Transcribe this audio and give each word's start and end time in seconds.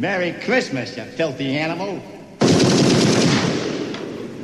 Merry 0.00 0.32
Christmas, 0.32 0.96
you 0.96 1.04
filthy 1.04 1.58
animal. 1.58 2.00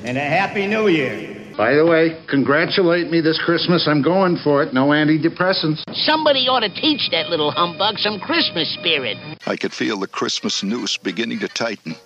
And 0.04 0.18
a 0.18 0.20
Happy 0.20 0.66
New 0.66 0.88
Year. 0.88 1.34
By 1.56 1.72
the 1.72 1.86
way, 1.86 2.22
congratulate 2.28 3.10
me 3.10 3.22
this 3.22 3.40
Christmas. 3.42 3.88
I'm 3.88 4.02
going 4.02 4.36
for 4.44 4.62
it. 4.62 4.74
No 4.74 4.88
antidepressants. 4.88 5.82
Somebody 6.04 6.46
ought 6.46 6.60
to 6.60 6.68
teach 6.68 7.08
that 7.10 7.30
little 7.30 7.50
humbug 7.50 7.98
some 8.00 8.20
Christmas 8.20 8.70
spirit. 8.74 9.16
I 9.46 9.56
could 9.56 9.72
feel 9.72 9.98
the 9.98 10.06
Christmas 10.06 10.62
noose 10.62 10.98
beginning 10.98 11.38
to 11.38 11.48
tighten. 11.48 11.96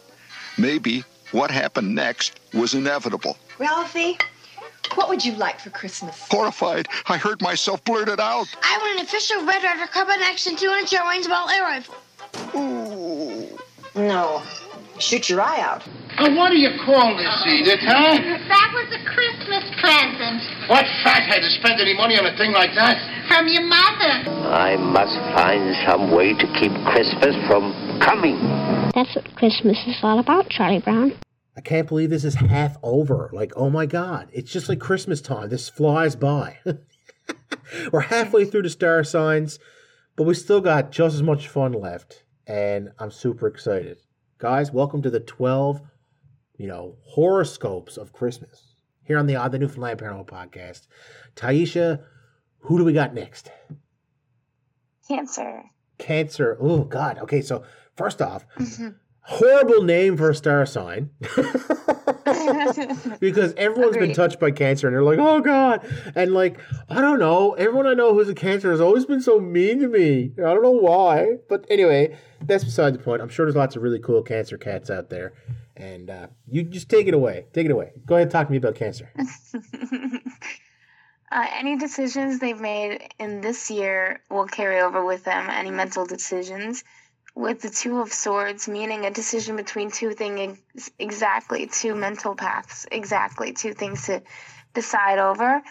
Maybe 0.57 1.03
what 1.33 1.51
happened 1.51 1.93
next 1.93 2.39
was 2.55 2.75
inevitable. 2.75 3.37
Ralphie, 3.59 4.17
what 4.95 5.09
would 5.09 5.25
you 5.25 5.33
like 5.33 5.59
for 5.59 5.71
Christmas? 5.71 6.17
Horrified, 6.31 6.87
I 7.09 7.17
heard 7.17 7.43
myself 7.43 7.83
blurt 7.83 8.09
it 8.09 8.21
out. 8.21 8.47
I 8.63 8.79
want 8.79 9.01
an 9.01 9.07
official 9.07 9.45
Red 9.45 9.65
Ryder 9.65 9.91
carbine 9.91 10.23
action 10.23 10.55
200 10.55 10.89
shell 10.89 11.09
range 11.09 11.27
ball 11.27 11.49
air 11.51 11.65
rifle. 11.65 11.97
Ooh. 12.55 13.59
No. 13.97 14.43
Shoot 14.99 15.29
your 15.31 15.41
eye 15.41 15.61
out. 15.61 15.83
Oh, 16.19 16.35
what 16.37 16.51
do 16.51 16.59
you 16.59 16.71
call 16.85 17.17
this, 17.17 17.43
Edith, 17.47 17.81
huh? 17.81 18.19
That 18.49 18.71
was 18.75 18.89
a 18.93 19.03
Christmas 19.09 19.65
present 19.81 20.69
What 20.69 20.85
fathead 21.03 21.41
to 21.41 21.51
spend 21.59 21.81
any 21.81 21.95
money 21.95 22.19
on 22.19 22.27
a 22.27 22.37
thing 22.37 22.53
like 22.53 22.75
that? 22.75 22.99
from 23.29 23.47
your 23.47 23.63
mother. 23.63 24.29
I 24.51 24.77
must 24.77 25.15
find 25.37 25.75
some 25.87 26.11
way 26.11 26.35
to 26.35 26.47
keep 26.59 26.73
Christmas 26.93 27.37
from 27.47 27.73
coming. 28.01 28.37
That's 28.93 29.15
what 29.15 29.35
Christmas 29.37 29.79
is 29.87 29.97
all 30.03 30.19
about, 30.19 30.51
Charlie 30.51 30.81
Brown. 30.81 31.13
I 31.57 31.61
can't 31.61 31.87
believe 31.87 32.11
this 32.11 32.25
is 32.25 32.35
half 32.35 32.77
over. 32.83 33.31
Like, 33.33 33.53
oh 33.55 33.71
my 33.71 33.87
God, 33.87 34.29
it's 34.33 34.53
just 34.53 34.69
like 34.69 34.81
Christmas 34.81 35.21
time. 35.21 35.49
This 35.49 35.69
flies 35.69 36.17
by. 36.17 36.59
We're 37.93 38.01
halfway 38.01 38.45
through 38.45 38.63
the 38.63 38.71
star 38.71 39.05
signs, 39.05 39.61
but 40.21 40.27
we 40.27 40.35
still 40.35 40.61
got 40.61 40.93
just 40.93 41.15
as 41.15 41.23
much 41.23 41.49
fun 41.49 41.73
left. 41.73 42.25
And 42.47 42.91
I'm 42.99 43.11
super 43.11 43.47
excited. 43.47 44.03
Guys, 44.37 44.71
welcome 44.71 45.01
to 45.01 45.09
the 45.09 45.19
12, 45.19 45.81
you 46.59 46.67
know, 46.67 46.97
horoscopes 47.07 47.97
of 47.97 48.13
Christmas 48.13 48.75
here 49.03 49.17
on 49.17 49.25
the 49.25 49.37
Odd 49.37 49.53
to 49.53 49.59
Newfoundland 49.59 49.99
Paranormal 49.99 50.27
Podcast. 50.27 50.89
Tyhesia, 51.37 52.03
who 52.59 52.77
do 52.77 52.85
we 52.85 52.93
got 52.93 53.15
next? 53.15 53.51
Cancer. 55.09 55.63
Cancer. 55.97 56.59
Oh, 56.61 56.85
God. 56.85 57.17
Okay, 57.21 57.41
so 57.41 57.65
first 57.97 58.21
off, 58.21 58.45
mm-hmm. 58.59 58.89
horrible 59.23 59.85
name 59.85 60.19
for 60.19 60.29
a 60.29 60.35
star 60.35 60.67
sign. 60.67 61.13
because 63.21 63.55
everyone's 63.55 63.97
been 63.97 64.15
touched 64.15 64.41
by 64.41 64.51
cancer 64.51 64.87
and 64.87 64.95
they're 64.95 65.03
like, 65.03 65.19
oh 65.19 65.41
God. 65.41 65.87
And 66.15 66.33
like, 66.33 66.59
I 66.89 67.01
don't 67.01 67.19
know. 67.19 67.53
Everyone 67.55 67.87
I 67.87 67.95
know 67.95 68.15
who's 68.15 68.29
a 68.29 68.35
cancer 68.35 68.71
has 68.71 68.81
always 68.81 69.05
been 69.05 69.21
so 69.21 69.41
mean 69.41 69.81
to 69.81 69.89
me. 69.89 70.33
I 70.39 70.43
don't 70.43 70.63
know 70.63 70.71
why. 70.71 71.37
But 71.49 71.67
anyway, 71.71 72.17
that's 72.43 72.65
beside 72.65 72.95
the 72.95 72.99
point. 72.99 73.23
I'm 73.23 73.29
sure 73.29 73.47
there's 73.47 73.57
lots 73.57 73.77
of 73.77 73.83
really 73.83 74.01
cool 74.01 74.23
cancer 74.23 74.59
cats 74.59 74.91
out 74.91 75.11
there. 75.11 75.33
And 75.77 76.11
uh, 76.11 76.27
you 76.47 76.63
just 76.63 76.89
take 76.89 77.07
it 77.07 77.15
away. 77.15 77.47
Take 77.53 77.67
it 77.67 77.73
away. 77.73 77.93
Go 78.07 78.17
ahead 78.17 78.25
and 78.25 78.31
talk 78.31 78.47
to 78.47 78.51
me 78.53 78.59
about 78.59 78.75
cancer. 78.75 79.11
Uh, 81.33 81.47
any 81.53 81.77
decisions 81.77 82.41
they've 82.41 82.61
made 82.61 83.15
in 83.21 83.41
this 83.41 83.71
year 83.71 84.21
will 84.31 84.47
carry 84.47 84.81
over 84.81 85.05
with 85.05 85.23
them. 85.23 85.49
Any 85.49 85.71
mental 85.71 86.05
decisions. 86.05 86.83
With 87.35 87.61
the 87.61 87.71
Two 87.71 88.01
of 88.01 88.13
Swords, 88.13 88.69
meaning 88.69 89.07
a 89.07 89.11
decision 89.11 89.57
between 89.57 89.91
two 89.91 90.13
things 90.13 90.59
exactly, 90.99 91.67
two 91.67 91.95
mental 91.95 92.35
paths 92.35 92.87
exactly, 92.91 93.53
two 93.53 93.73
things 93.73 94.07
to 94.07 94.23
decide 94.75 95.19
over. 95.19 95.63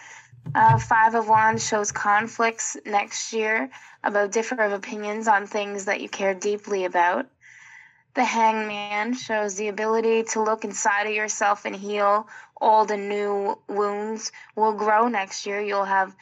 Uh, 0.56 0.80
Five 0.80 1.16
of 1.16 1.28
Wands 1.28 1.68
shows 1.68 1.92
conflicts 1.92 2.78
next 2.86 3.34
year 3.34 3.70
about 4.04 4.32
different 4.32 4.74
opinions 4.74 5.28
on 5.28 5.46
things 5.46 5.86
that 5.86 6.02
you 6.02 6.10
care 6.10 6.34
deeply 6.34 6.86
about. 6.86 7.28
The 8.16 8.24
Hangman 8.24 9.14
shows 9.14 9.56
the 9.56 9.68
ability 9.68 10.24
to 10.32 10.42
look 10.42 10.64
inside 10.64 11.04
of 11.04 11.14
yourself 11.14 11.66
and 11.66 11.76
heal 11.76 12.28
all 12.60 12.86
the 12.86 12.98
new 12.98 13.58
wounds 13.68 14.32
will 14.56 14.74
grow 14.74 15.08
next 15.08 15.46
year. 15.46 15.62
You'll 15.62 15.86
have 15.86 16.16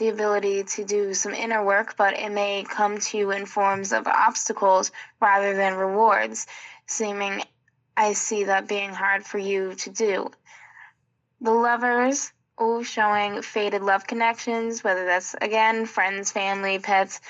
the 0.00 0.08
ability 0.08 0.64
to 0.64 0.84
do 0.84 1.12
some 1.12 1.34
inner 1.34 1.62
work, 1.62 1.94
but 1.96 2.14
it 2.18 2.32
may 2.32 2.64
come 2.64 2.98
to 2.98 3.18
you 3.18 3.30
in 3.30 3.44
forms 3.44 3.92
of 3.92 4.06
obstacles 4.06 4.90
rather 5.20 5.54
than 5.54 5.74
rewards, 5.74 6.46
seeming 6.86 7.42
I 7.96 8.14
see 8.14 8.44
that 8.44 8.66
being 8.66 8.90
hard 8.90 9.26
for 9.26 9.36
you 9.36 9.74
to 9.74 9.90
do. 9.90 10.30
The 11.42 11.50
lovers, 11.52 12.32
oh, 12.56 12.82
showing 12.82 13.42
faded 13.42 13.82
love 13.82 14.06
connections, 14.06 14.82
whether 14.82 15.04
that's 15.04 15.34
again 15.34 15.84
friends, 15.84 16.32
family, 16.32 16.78
pets, 16.78 17.20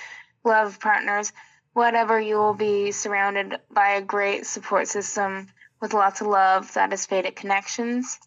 love 0.45 0.79
partners, 0.79 1.33
whatever, 1.73 2.21
you 2.21 2.37
will 2.37 2.55
be 2.55 2.93
surrounded 2.93 3.59
by 3.69 3.95
a 3.95 4.01
great 4.03 4.47
support 4.47 4.87
system 4.87 5.49
with 5.81 5.93
lots 5.93 6.21
of 6.21 6.29
love 6.29 6.73
that 6.75 6.93
is 6.93 7.05
faded 7.05 7.35
connections. 7.35 8.21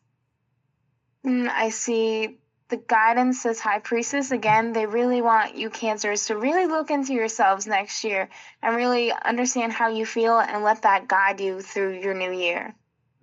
Mm, 1.26 1.48
I 1.48 1.70
see 1.70 2.40
the 2.70 2.78
guidance 2.78 3.46
as 3.46 3.60
high 3.60 3.80
priestess 3.80 4.32
again 4.32 4.74
they 4.74 4.86
really 4.86 5.22
want 5.22 5.56
you 5.56 5.70
cancers 5.70 6.28
to 6.28 6.38
really 6.38 6.66
look 6.66 6.90
into 6.92 7.14
yourselves 7.14 7.68
next 7.68 8.04
year 8.04 8.30
and 8.62 8.76
really 8.76 9.12
understand 9.12 9.72
how 9.72 9.90
you 9.90 10.06
feel 10.06 10.40
and 10.40 10.64
let 10.64 10.82
that 10.82 11.08
guide 11.08 11.40
you 11.40 11.62
through 11.62 12.00
your 12.00 12.14
new 12.14 12.32
year 12.32 12.74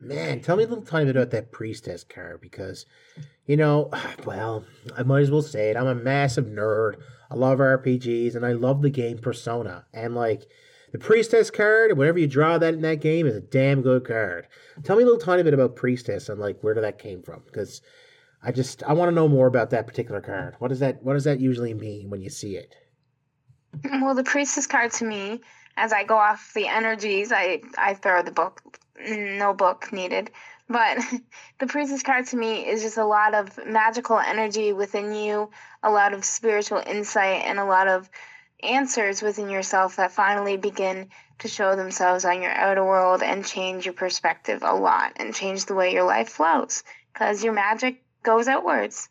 Man, 0.02 0.40
tell 0.40 0.56
me 0.56 0.64
a 0.64 0.66
little 0.66 0.82
tiny 0.82 1.04
bit 1.04 1.16
about 1.16 1.30
that 1.32 1.52
priestess 1.52 2.04
card 2.04 2.40
because, 2.40 2.86
you 3.44 3.56
know, 3.56 3.90
well, 4.24 4.64
I 4.96 5.02
might 5.02 5.20
as 5.20 5.30
well 5.30 5.42
say 5.42 5.70
it. 5.70 5.76
I'm 5.76 5.86
a 5.86 5.94
massive 5.94 6.46
nerd. 6.46 6.96
I 7.30 7.34
love 7.34 7.58
RPGs 7.58 8.34
and 8.34 8.46
I 8.46 8.52
love 8.52 8.80
the 8.80 8.90
game 8.90 9.18
Persona. 9.18 9.84
And 9.92 10.14
like 10.14 10.46
the 10.92 10.98
priestess 10.98 11.50
card, 11.50 11.98
whenever 11.98 12.18
you 12.18 12.26
draw 12.26 12.56
that 12.56 12.74
in 12.74 12.80
that 12.80 13.02
game, 13.02 13.26
is 13.26 13.36
a 13.36 13.40
damn 13.42 13.82
good 13.82 14.06
card. 14.06 14.48
Tell 14.82 14.96
me 14.96 15.02
a 15.02 15.06
little 15.06 15.20
tiny 15.20 15.42
bit 15.42 15.54
about 15.54 15.76
priestess 15.76 16.30
and 16.30 16.40
like 16.40 16.62
where 16.62 16.72
did 16.72 16.84
that 16.84 16.98
came 16.98 17.22
from? 17.22 17.42
Because 17.44 17.82
I 18.42 18.52
just 18.52 18.82
I 18.84 18.92
want 18.94 19.10
to 19.10 19.14
know 19.14 19.28
more 19.28 19.46
about 19.46 19.70
that 19.70 19.86
particular 19.86 20.20
card. 20.20 20.56
What 20.58 20.68
does 20.68 20.80
that 20.80 21.02
What 21.02 21.14
does 21.14 21.24
that 21.24 21.40
usually 21.40 21.74
mean 21.74 22.10
when 22.10 22.22
you 22.22 22.30
see 22.30 22.56
it? 22.56 22.76
well 23.84 24.14
the 24.14 24.24
priestess 24.24 24.66
card 24.66 24.90
to 24.90 25.04
me 25.04 25.40
as 25.76 25.92
i 25.92 26.04
go 26.04 26.16
off 26.16 26.52
the 26.54 26.66
energies 26.66 27.30
i 27.32 27.60
i 27.78 27.94
throw 27.94 28.22
the 28.22 28.32
book 28.32 28.60
no 29.08 29.54
book 29.54 29.92
needed 29.92 30.30
but 30.68 30.98
the 31.58 31.66
priestess 31.66 32.02
card 32.02 32.26
to 32.26 32.36
me 32.36 32.66
is 32.66 32.82
just 32.82 32.98
a 32.98 33.04
lot 33.04 33.34
of 33.34 33.58
magical 33.66 34.18
energy 34.18 34.72
within 34.72 35.14
you 35.14 35.50
a 35.82 35.90
lot 35.90 36.12
of 36.12 36.24
spiritual 36.24 36.82
insight 36.86 37.42
and 37.44 37.58
a 37.58 37.64
lot 37.64 37.88
of 37.88 38.10
answers 38.62 39.22
within 39.22 39.48
yourself 39.48 39.96
that 39.96 40.12
finally 40.12 40.56
begin 40.56 41.08
to 41.38 41.48
show 41.48 41.74
themselves 41.76 42.24
on 42.24 42.42
your 42.42 42.52
outer 42.52 42.84
world 42.84 43.22
and 43.22 43.46
change 43.46 43.86
your 43.86 43.94
perspective 43.94 44.62
a 44.62 44.74
lot 44.74 45.12
and 45.16 45.34
change 45.34 45.64
the 45.64 45.74
way 45.74 45.92
your 45.92 46.04
life 46.04 46.28
flows 46.28 46.82
because 47.12 47.42
your 47.42 47.54
magic 47.54 48.02
goes 48.22 48.48
outwards 48.48 49.08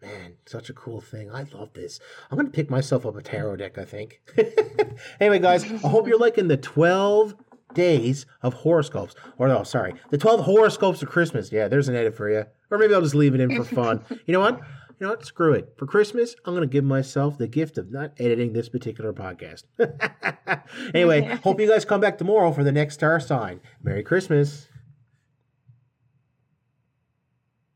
Man, 0.00 0.34
such 0.46 0.70
a 0.70 0.72
cool 0.74 1.00
thing. 1.00 1.28
I 1.32 1.44
love 1.52 1.72
this. 1.72 1.98
I'm 2.30 2.36
going 2.36 2.46
to 2.46 2.52
pick 2.52 2.70
myself 2.70 3.04
up 3.04 3.16
a 3.16 3.22
tarot 3.22 3.56
deck, 3.56 3.78
I 3.78 3.84
think. 3.84 4.20
anyway, 5.20 5.40
guys, 5.40 5.64
I 5.64 5.88
hope 5.88 6.06
you're 6.06 6.18
liking 6.18 6.46
the 6.46 6.56
12 6.56 7.34
days 7.74 8.24
of 8.42 8.54
horoscopes. 8.54 9.16
Or, 9.38 9.48
no, 9.48 9.64
sorry, 9.64 9.94
the 10.10 10.18
12 10.18 10.44
horoscopes 10.44 11.02
of 11.02 11.08
Christmas. 11.08 11.50
Yeah, 11.50 11.66
there's 11.66 11.88
an 11.88 11.96
edit 11.96 12.14
for 12.14 12.30
you. 12.30 12.44
Or 12.70 12.78
maybe 12.78 12.94
I'll 12.94 13.02
just 13.02 13.16
leave 13.16 13.34
it 13.34 13.40
in 13.40 13.56
for 13.56 13.64
fun. 13.64 14.04
You 14.26 14.34
know 14.34 14.40
what? 14.40 14.60
You 15.00 15.06
know 15.06 15.10
what? 15.10 15.24
Screw 15.24 15.52
it. 15.52 15.74
For 15.76 15.86
Christmas, 15.86 16.36
I'm 16.44 16.54
going 16.54 16.68
to 16.68 16.72
give 16.72 16.84
myself 16.84 17.36
the 17.38 17.48
gift 17.48 17.76
of 17.78 17.90
not 17.90 18.12
editing 18.18 18.52
this 18.52 18.68
particular 18.68 19.12
podcast. 19.12 19.64
anyway, 20.94 21.38
hope 21.42 21.60
you 21.60 21.68
guys 21.68 21.84
come 21.84 22.00
back 22.00 22.18
tomorrow 22.18 22.52
for 22.52 22.62
the 22.62 22.72
next 22.72 22.94
star 22.94 23.18
sign. 23.18 23.60
Merry 23.82 24.02
Christmas. 24.02 24.68